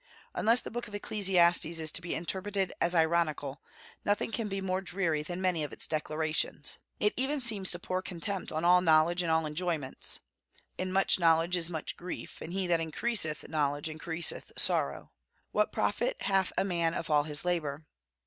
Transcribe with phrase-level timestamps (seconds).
[0.33, 3.61] Unless the book of Ecclesiastes is to be interpreted as ironical,
[4.03, 6.79] nothing can be more dreary than many of its declarations.
[6.99, 10.19] It even seems to pour contempt on all knowledge and all enjoyments.
[10.75, 15.11] "In much knowledge is much grief, and he that increaseth knowledge increaseth sorrow....
[15.51, 17.85] What profit hath a man of all his labor?...